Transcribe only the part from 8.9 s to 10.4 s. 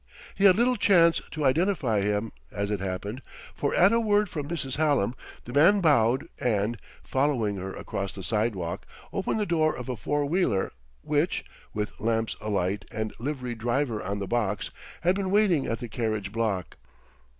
opened the door of a four